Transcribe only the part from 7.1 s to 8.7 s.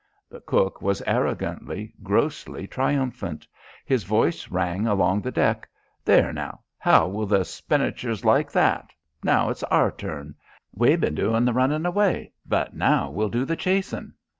the Spinachers like